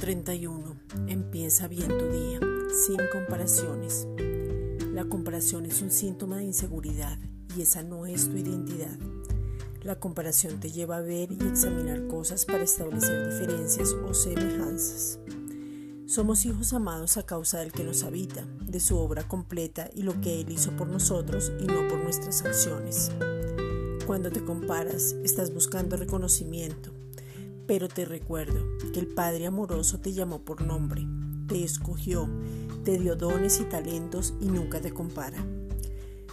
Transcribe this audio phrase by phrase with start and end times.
[0.00, 0.76] 31.
[1.08, 2.40] Empieza bien tu día,
[2.86, 4.08] sin comparaciones.
[4.94, 7.18] La comparación es un síntoma de inseguridad
[7.54, 8.98] y esa no es tu identidad.
[9.82, 15.18] La comparación te lleva a ver y examinar cosas para establecer diferencias o semejanzas.
[16.06, 20.18] Somos hijos amados a causa del que nos habita, de su obra completa y lo
[20.22, 23.10] que Él hizo por nosotros y no por nuestras acciones.
[24.06, 26.90] Cuando te comparas, estás buscando reconocimiento,
[27.70, 31.06] pero te recuerdo que el Padre amoroso te llamó por nombre,
[31.46, 32.28] te escogió,
[32.82, 35.38] te dio dones y talentos y nunca te compara.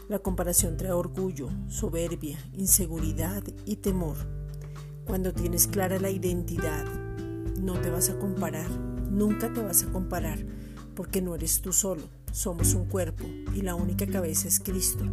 [0.09, 4.17] La comparación trae orgullo, soberbia, inseguridad y temor.
[5.05, 6.85] Cuando tienes clara la identidad,
[7.59, 10.39] no te vas a comparar, nunca te vas a comparar,
[10.95, 15.05] porque no eres tú solo, somos un cuerpo y la única cabeza es Cristo.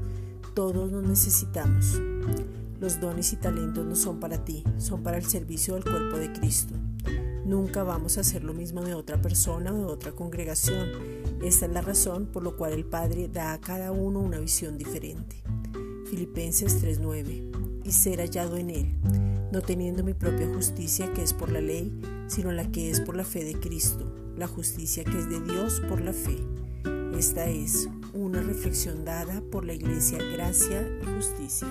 [0.54, 2.00] Todos nos necesitamos.
[2.80, 6.32] Los dones y talentos no son para ti, son para el servicio del cuerpo de
[6.32, 6.74] Cristo.
[7.44, 10.88] Nunca vamos a hacer lo mismo de otra persona o de otra congregación.
[11.42, 14.78] Esta es la razón por la cual el Padre da a cada uno una visión
[14.78, 15.42] diferente.
[16.06, 17.50] Filipenses 3:9
[17.84, 18.96] y ser hallado en Él,
[19.52, 21.92] no teniendo mi propia justicia que es por la ley,
[22.28, 25.80] sino la que es por la fe de Cristo, la justicia que es de Dios
[25.88, 26.38] por la fe.
[27.16, 31.68] Esta es una reflexión dada por la Iglesia Gracia y Justicia.